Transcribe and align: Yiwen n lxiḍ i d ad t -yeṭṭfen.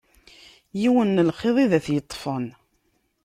Yiwen 0.79 1.09
n 1.25 1.27
lxiḍ 1.29 1.57
i 1.63 1.65
d 1.69 1.71
ad 1.77 1.81
t 1.85 1.87
-yeṭṭfen. 1.93 2.45